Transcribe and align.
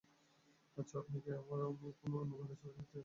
আচ্ছা, 0.77 0.95
আপনি 0.99 1.17
কি 1.23 1.29
অন্য 1.33 1.63
কোনো 1.99 2.15
ইউনিভার্স 2.19 2.51
থেকে 2.53 2.67
এসেছেন? 2.71 2.99